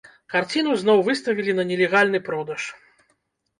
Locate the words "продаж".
2.33-2.61